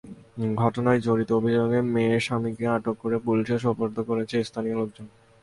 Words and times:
ঘটনায় 0.55 0.99
জড়িত 0.99 1.29
অভিযোগে 1.31 1.79
মেয়ের 1.93 2.21
স্বামীকে 2.27 2.65
আটক 2.67 2.95
করে 3.03 3.17
পুলিশে 3.25 3.57
সোপর্দ 3.65 3.95
করেছে 4.09 4.35
স্থানীয় 4.43 4.75
লোকজন। 4.79 5.05